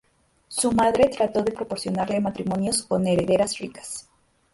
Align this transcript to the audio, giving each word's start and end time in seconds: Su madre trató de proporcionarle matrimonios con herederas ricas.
Su 0.47 0.71
madre 0.71 1.09
trató 1.09 1.43
de 1.43 1.51
proporcionarle 1.51 2.19
matrimonios 2.21 2.81
con 2.81 3.05
herederas 3.05 3.59
ricas. 3.59 4.09